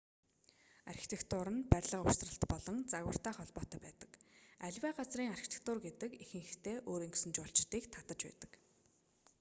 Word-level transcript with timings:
архитектур 0.91 1.47
нь 1.55 1.65
барилга 1.71 2.01
угсралт 2.05 2.43
болон 2.53 2.77
загвартай 2.91 3.33
холбоотой 3.35 3.79
байдаг 3.85 4.11
аливаа 4.67 4.93
газрын 4.99 5.33
архитектур 5.37 5.77
гэдэг 5.85 6.11
ихэнхдээ 6.23 6.77
өөрийн 6.89 7.13
гэсэн 7.13 7.31
жуулчдыг 7.35 7.83
татаж 7.95 8.19
байдаг 8.25 8.51